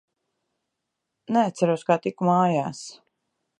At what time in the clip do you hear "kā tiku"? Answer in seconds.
1.91-2.29